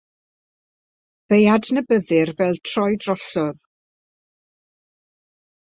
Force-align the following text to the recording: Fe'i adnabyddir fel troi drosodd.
Fe'i 1.33 1.45
adnabyddir 1.57 2.31
fel 2.39 2.57
troi 2.71 2.91
drosodd. 3.05 3.63